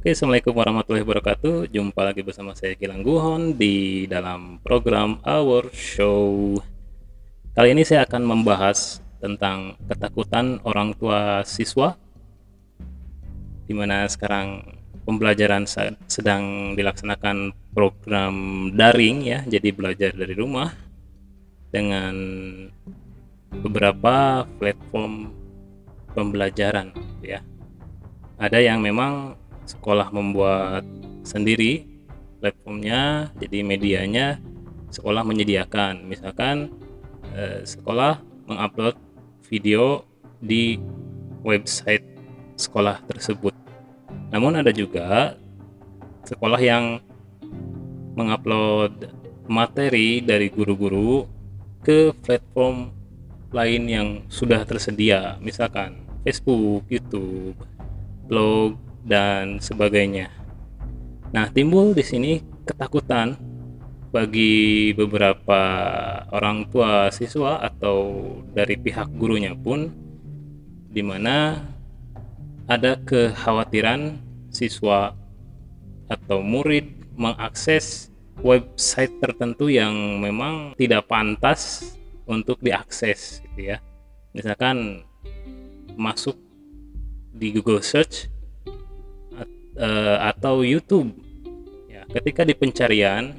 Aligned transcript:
Oke, 0.00 0.16
Assalamualaikum 0.16 0.56
warahmatullahi 0.56 1.04
wabarakatuh. 1.04 1.76
Jumpa 1.76 2.00
lagi 2.00 2.24
bersama 2.24 2.56
saya 2.56 2.72
Gilang 2.72 3.04
Guhon 3.04 3.52
di 3.52 4.08
dalam 4.08 4.56
program 4.64 5.20
Our 5.28 5.68
Show. 5.76 6.56
Kali 7.52 7.76
ini 7.76 7.84
saya 7.84 8.08
akan 8.08 8.24
membahas 8.24 9.04
tentang 9.20 9.76
ketakutan 9.92 10.56
orang 10.64 10.96
tua 10.96 11.44
siswa 11.44 12.00
di 13.68 13.76
mana 13.76 14.08
sekarang 14.08 14.64
pembelajaran 15.04 15.68
sedang 16.08 16.72
dilaksanakan 16.80 17.52
program 17.76 18.72
daring 18.72 19.28
ya, 19.28 19.44
jadi 19.44 19.68
belajar 19.68 20.16
dari 20.16 20.32
rumah 20.32 20.72
dengan 21.68 22.16
beberapa 23.52 24.48
platform 24.56 25.28
pembelajaran 26.16 26.88
ya. 27.20 27.44
Ada 28.40 28.64
yang 28.64 28.80
memang 28.80 29.36
sekolah 29.70 30.10
membuat 30.10 30.82
sendiri 31.22 31.86
platformnya 32.42 33.30
jadi 33.38 33.62
medianya 33.62 34.42
sekolah 34.90 35.22
menyediakan. 35.22 36.08
Misalkan 36.10 36.74
eh, 37.36 37.62
sekolah 37.62 38.18
mengupload 38.50 38.98
video 39.46 40.02
di 40.42 40.80
website 41.46 42.02
sekolah 42.58 43.04
tersebut. 43.06 43.54
Namun 44.34 44.58
ada 44.58 44.74
juga 44.74 45.38
sekolah 46.26 46.60
yang 46.60 46.98
mengupload 48.18 49.10
materi 49.50 50.22
dari 50.22 50.50
guru-guru 50.50 51.26
ke 51.80 52.12
platform 52.22 52.92
lain 53.50 53.82
yang 53.90 54.08
sudah 54.30 54.62
tersedia. 54.62 55.40
Misalkan 55.42 56.06
Facebook, 56.22 56.86
YouTube, 56.86 57.56
blog, 58.30 58.78
dan 59.04 59.58
sebagainya. 59.62 60.28
Nah, 61.30 61.46
timbul 61.54 61.94
di 61.94 62.02
sini 62.02 62.32
ketakutan 62.66 63.38
bagi 64.10 64.90
beberapa 64.98 65.62
orang 66.34 66.66
tua 66.66 67.14
siswa 67.14 67.62
atau 67.62 68.18
dari 68.50 68.74
pihak 68.74 69.14
gurunya 69.14 69.54
pun 69.54 69.86
di 70.90 70.98
mana 71.06 71.62
ada 72.66 72.98
kekhawatiran 72.98 74.18
siswa 74.50 75.14
atau 76.10 76.42
murid 76.42 76.90
mengakses 77.14 78.10
website 78.42 79.14
tertentu 79.22 79.70
yang 79.70 80.18
memang 80.18 80.74
tidak 80.74 81.06
pantas 81.06 81.94
untuk 82.26 82.58
diakses 82.58 83.38
gitu 83.46 83.74
ya. 83.74 83.78
Misalkan 84.34 85.06
masuk 85.94 86.34
di 87.30 87.54
Google 87.54 87.82
Search 87.86 88.26
uh, 89.80 90.16
atau 90.28 90.60
YouTube. 90.62 91.10
Ya, 91.88 92.04
ketika 92.12 92.44
di 92.44 92.52
pencarian 92.52 93.34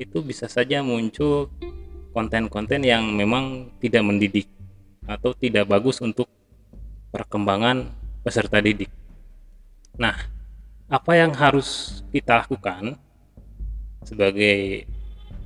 itu 0.00 0.24
bisa 0.24 0.48
saja 0.48 0.80
muncul 0.80 1.52
konten-konten 2.16 2.82
yang 2.82 3.04
memang 3.12 3.70
tidak 3.78 4.02
mendidik 4.02 4.48
atau 5.04 5.36
tidak 5.36 5.68
bagus 5.68 6.00
untuk 6.00 6.26
perkembangan 7.12 7.92
peserta 8.24 8.58
didik. 8.64 8.88
Nah, 10.00 10.16
apa 10.88 11.12
yang 11.16 11.36
harus 11.36 12.00
kita 12.08 12.44
lakukan 12.44 12.96
sebagai 14.02 14.88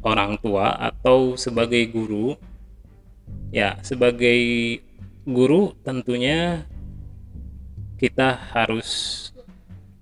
orang 0.07 0.39
tua 0.39 0.75
atau 0.79 1.35
sebagai 1.35 1.83
guru? 1.91 2.39
Ya, 3.51 3.79
sebagai 3.83 4.39
guru 5.27 5.75
tentunya 5.83 6.63
kita 7.99 8.39
harus 8.55 9.31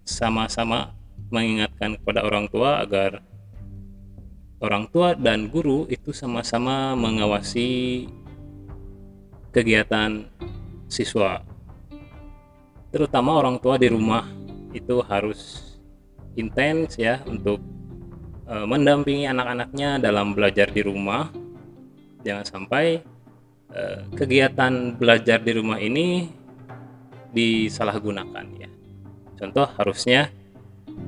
sama-sama 0.04 0.92
mengingatkan 1.32 1.96
kepada 1.98 2.22
orang 2.22 2.46
tua 2.52 2.84
agar 2.84 3.24
orang 4.60 4.84
tua 4.92 5.16
dan 5.16 5.48
guru 5.48 5.88
itu 5.88 6.12
sama-sama 6.12 6.92
mengawasi 6.94 8.04
kegiatan 9.50 10.28
siswa. 10.86 11.40
Terutama 12.94 13.40
orang 13.40 13.58
tua 13.58 13.80
di 13.80 13.90
rumah 13.90 14.28
itu 14.70 15.02
harus 15.02 15.72
intens 16.38 16.94
ya 16.94 17.18
untuk 17.26 17.58
e, 18.46 18.54
mendampingi 18.62 19.26
anak-anaknya 19.26 19.98
dalam 19.98 20.36
belajar 20.36 20.70
di 20.70 20.82
rumah. 20.86 21.32
Jangan 22.22 22.46
sampai 22.46 23.02
e, 23.74 23.82
kegiatan 24.14 24.94
belajar 24.94 25.42
di 25.42 25.52
rumah 25.58 25.82
ini 25.82 26.30
disalahgunakan 27.34 28.46
ya 28.62 28.70
contoh 29.38 29.66
harusnya 29.78 30.30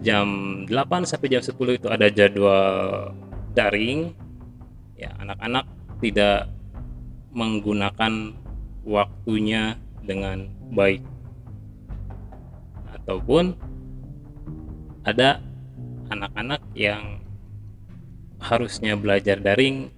jam 0.03 0.27
8 0.67 1.09
sampai 1.09 1.29
jam 1.31 1.43
10 1.43 1.79
itu 1.79 1.89
ada 1.91 2.07
jadwal 2.11 3.13
daring. 3.57 4.13
Ya 4.97 5.13
anak-anak 5.21 5.65
tidak 6.01 6.49
menggunakan 7.37 8.33
waktunya 8.87 9.77
dengan 10.05 10.49
baik. 10.73 11.05
Ataupun 12.97 13.53
ada 15.05 15.39
anak-anak 16.11 16.63
yang 16.75 17.21
harusnya 18.41 18.95
belajar 18.95 19.41
daring 19.41 19.91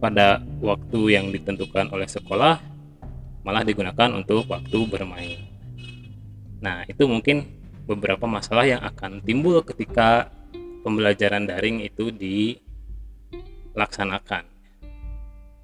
pada 0.00 0.40
waktu 0.64 1.00
yang 1.12 1.28
ditentukan 1.28 1.92
oleh 1.92 2.08
sekolah 2.08 2.56
malah 3.44 3.64
digunakan 3.64 4.16
untuk 4.16 4.48
waktu 4.48 4.78
bermain 4.88 5.49
Nah, 6.60 6.84
itu 6.84 7.08
mungkin 7.08 7.48
beberapa 7.88 8.28
masalah 8.28 8.68
yang 8.68 8.84
akan 8.84 9.24
timbul 9.24 9.64
ketika 9.64 10.28
pembelajaran 10.84 11.48
daring 11.48 11.80
itu 11.84 12.10
dilaksanakan. 12.12 14.44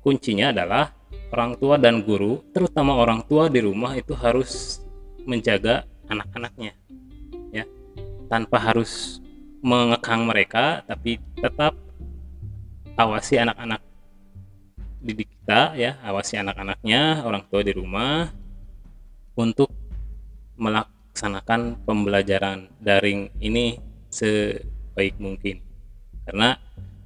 Kuncinya 0.01 0.49
adalah 0.57 0.97
orang 1.33 1.57
tua 1.61 1.77
dan 1.77 2.01
guru, 2.03 2.41
terutama 2.51 2.97
orang 2.97 3.23
tua 3.29 3.49
di 3.53 3.61
rumah 3.61 3.95
itu 3.95 4.15
harus 4.17 4.81
menjaga 5.29 5.85
anak-anaknya. 6.09 6.73
Ya. 7.53 7.65
Tanpa 8.31 8.59
harus 8.59 9.21
mengekang 9.61 10.27
mereka, 10.27 10.83
tapi 10.87 11.19
tetap 11.39 11.75
awasi 12.97 13.37
anak-anak 13.37 13.83
didik 15.03 15.29
kita 15.31 15.75
ya, 15.79 15.99
awasi 16.03 16.37
anak-anaknya, 16.41 17.23
orang 17.23 17.43
tua 17.47 17.63
di 17.63 17.73
rumah 17.75 18.31
untuk 19.37 19.71
melaksanakan 20.57 21.85
pembelajaran 21.85 22.73
daring 22.81 23.33
ini 23.41 23.81
sebaik 24.09 25.17
mungkin. 25.21 25.61
Karena 26.27 26.59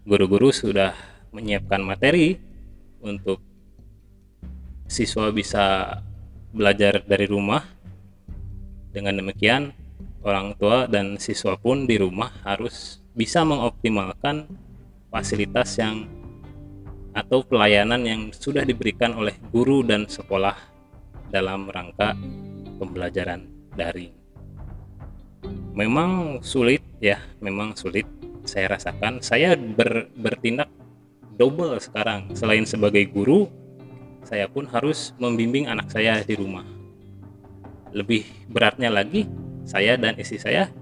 guru-guru 0.06 0.50
sudah 0.54 0.94
menyiapkan 1.30 1.82
materi 1.82 2.38
untuk 3.02 3.42
siswa 4.90 5.30
bisa 5.30 5.98
belajar 6.50 7.02
dari 7.06 7.26
rumah. 7.30 7.62
Dengan 8.90 9.22
demikian 9.22 9.70
orang 10.26 10.58
tua 10.58 10.90
dan 10.90 11.14
siswa 11.22 11.54
pun 11.54 11.86
di 11.86 11.94
rumah 11.94 12.34
harus 12.42 12.98
bisa 13.14 13.46
mengoptimalkan 13.46 14.50
fasilitas 15.14 15.78
yang 15.78 16.10
atau 17.14 17.42
pelayanan 17.42 18.02
yang 18.06 18.22
sudah 18.30 18.62
diberikan 18.62 19.14
oleh 19.14 19.34
guru 19.50 19.82
dan 19.82 20.06
sekolah 20.06 20.54
dalam 21.30 21.66
rangka 21.70 22.14
pembelajaran 22.80 23.44
daring. 23.76 24.16
Memang 25.76 26.40
sulit 26.40 26.80
ya, 27.04 27.20
memang 27.44 27.76
sulit 27.76 28.08
saya 28.48 28.72
rasakan. 28.72 29.20
Saya 29.20 29.52
ber, 29.54 30.08
bertindak 30.16 30.72
double 31.36 31.76
sekarang. 31.76 32.32
Selain 32.32 32.64
sebagai 32.64 33.04
guru, 33.12 33.46
saya 34.24 34.48
pun 34.48 34.64
harus 34.72 35.12
membimbing 35.20 35.68
anak 35.68 35.92
saya 35.92 36.24
di 36.24 36.34
rumah. 36.34 36.64
Lebih 37.92 38.24
beratnya 38.48 38.88
lagi, 38.88 39.28
saya 39.68 40.00
dan 40.00 40.16
istri 40.16 40.40
saya 40.40 40.72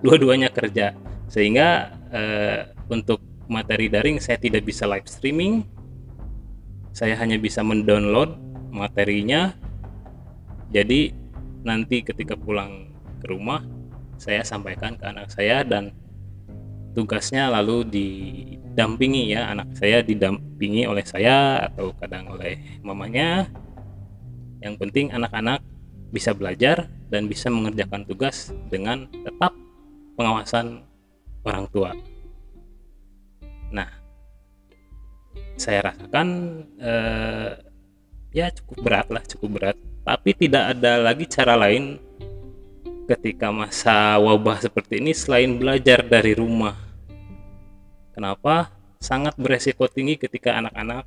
dua-duanya 0.00 0.48
kerja. 0.48 0.96
Sehingga 1.28 1.92
eh, 2.08 2.60
untuk 2.88 3.20
materi 3.48 3.92
daring 3.92 4.18
saya 4.18 4.40
tidak 4.40 4.64
bisa 4.64 4.88
live 4.88 5.08
streaming. 5.08 5.64
Saya 6.96 7.14
hanya 7.20 7.38
bisa 7.38 7.62
mendownload 7.62 8.34
materinya 8.74 9.54
jadi 10.68 11.16
nanti 11.62 12.02
ketika 12.02 12.38
pulang 12.38 12.92
ke 13.18 13.26
rumah 13.30 13.62
saya 14.18 14.42
sampaikan 14.42 14.98
ke 14.98 15.04
anak 15.06 15.30
saya 15.30 15.62
dan 15.62 15.94
tugasnya 16.98 17.46
lalu 17.46 17.86
didampingi 17.86 19.30
ya 19.30 19.54
anak 19.54 19.70
saya 19.78 20.02
didampingi 20.02 20.82
oleh 20.90 21.06
saya 21.06 21.70
atau 21.70 21.94
kadang 21.94 22.26
oleh 22.34 22.58
mamanya. 22.82 23.46
Yang 24.58 24.74
penting 24.82 25.14
anak-anak 25.14 25.62
bisa 26.10 26.34
belajar 26.34 26.90
dan 27.14 27.30
bisa 27.30 27.46
mengerjakan 27.46 28.02
tugas 28.02 28.50
dengan 28.66 29.06
tetap 29.06 29.54
pengawasan 30.18 30.82
orang 31.46 31.70
tua. 31.70 31.94
Nah 33.70 33.86
saya 35.54 35.94
rasakan 35.94 36.26
eh, 36.82 37.50
ya 38.34 38.50
cukup 38.50 38.78
berat 38.82 39.06
lah 39.14 39.22
cukup 39.22 39.48
berat 39.58 39.78
tapi 40.08 40.32
tidak 40.32 40.72
ada 40.72 41.04
lagi 41.04 41.28
cara 41.28 41.52
lain 41.52 42.00
ketika 43.04 43.52
masa 43.52 44.16
wabah 44.16 44.56
seperti 44.56 45.04
ini 45.04 45.12
selain 45.12 45.60
belajar 45.60 46.00
dari 46.00 46.32
rumah. 46.32 46.72
Kenapa? 48.16 48.72
Sangat 48.96 49.36
beresiko 49.36 49.84
tinggi 49.84 50.16
ketika 50.16 50.56
anak-anak 50.56 51.04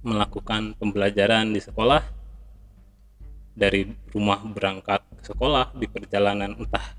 melakukan 0.00 0.72
pembelajaran 0.80 1.52
di 1.52 1.60
sekolah 1.60 2.00
dari 3.52 3.84
rumah 4.16 4.40
berangkat 4.40 5.04
ke 5.20 5.22
sekolah 5.28 5.76
di 5.76 5.84
perjalanan 5.84 6.56
entah 6.56 6.96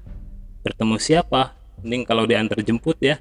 bertemu 0.62 0.96
siapa 1.02 1.58
mending 1.82 2.06
kalau 2.06 2.30
diantar 2.30 2.62
jemput 2.62 2.98
ya 3.02 3.18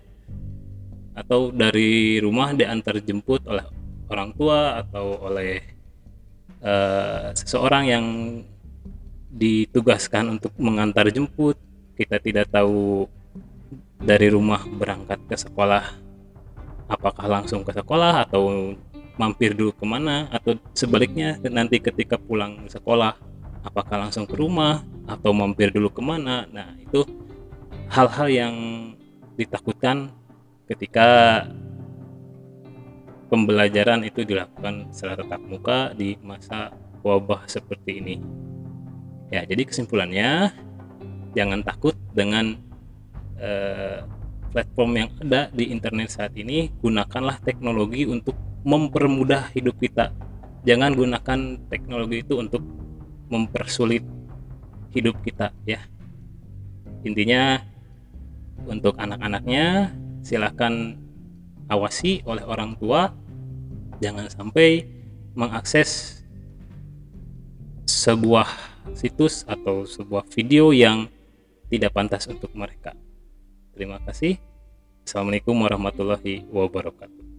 atau 1.16 1.48
dari 1.48 2.20
rumah 2.20 2.52
diantar 2.54 3.00
jemput 3.00 3.42
oleh 3.48 3.66
orang 4.12 4.30
tua 4.36 4.78
atau 4.84 5.18
oleh 5.26 5.73
uh, 6.64 7.30
seseorang 7.36 7.84
yang 7.86 8.06
ditugaskan 9.34 10.38
untuk 10.38 10.54
mengantar 10.56 11.10
jemput 11.10 11.58
kita 11.94 12.18
tidak 12.18 12.50
tahu 12.50 13.06
dari 14.00 14.30
rumah 14.30 14.62
berangkat 14.66 15.20
ke 15.28 15.36
sekolah 15.38 15.84
apakah 16.90 17.26
langsung 17.28 17.62
ke 17.62 17.72
sekolah 17.74 18.26
atau 18.26 18.74
mampir 19.14 19.54
dulu 19.54 19.70
ke 19.70 19.86
mana 19.86 20.26
atau 20.34 20.58
sebaliknya 20.74 21.38
nanti 21.46 21.78
ketika 21.78 22.18
pulang 22.18 22.66
sekolah 22.66 23.14
apakah 23.64 23.96
langsung 24.06 24.28
ke 24.28 24.36
rumah 24.36 24.84
atau 25.08 25.32
mampir 25.32 25.72
dulu 25.72 25.88
ke 25.88 26.02
mana. 26.04 26.44
Nah 26.52 26.76
itu 26.76 27.02
hal-hal 27.88 28.28
yang 28.28 28.54
ditakutkan 29.34 30.12
ketika 30.68 31.42
pembelajaran 33.34 34.06
itu 34.06 34.22
dilakukan 34.22 34.94
secara 34.94 35.18
tatap 35.18 35.42
muka 35.42 35.90
di 35.98 36.14
masa 36.22 36.70
wabah 37.02 37.50
seperti 37.50 37.98
ini. 37.98 38.14
Ya 39.34 39.42
jadi 39.42 39.66
kesimpulannya 39.66 40.54
jangan 41.34 41.66
takut 41.66 41.98
dengan 42.14 42.54
eh, 43.42 44.06
platform 44.54 44.90
yang 44.94 45.10
ada 45.26 45.50
di 45.50 45.74
internet 45.74 46.14
saat 46.14 46.30
ini. 46.38 46.70
Gunakanlah 46.78 47.42
teknologi 47.42 48.06
untuk 48.06 48.38
mempermudah 48.62 49.50
hidup 49.50 49.82
kita. 49.82 50.14
Jangan 50.62 50.94
gunakan 50.94 51.58
teknologi 51.66 52.22
itu 52.22 52.38
untuk 52.38 52.62
mempersulit 53.26 54.06
hidup 54.94 55.18
kita 55.26 55.50
ya. 55.66 55.82
Intinya 57.02 57.58
untuk 58.70 58.94
anak-anaknya 58.94 59.90
silahkan 60.22 61.02
awasi 61.68 62.22
oleh 62.24 62.46
orang 62.46 62.78
tua 62.78 63.23
jangan 63.98 64.26
sampai 64.30 64.86
mengakses 65.34 66.22
sebuah 67.84 68.48
situs 68.94 69.44
atau 69.44 69.84
sebuah 69.84 70.24
video 70.30 70.70
yang 70.70 71.10
tidak 71.68 71.92
pantas 71.96 72.28
untuk 72.30 72.52
mereka. 72.54 72.94
Terima 73.74 73.98
kasih. 74.04 74.38
Assalamualaikum 75.04 75.56
warahmatullahi 75.58 76.46
wabarakatuh 76.48 77.33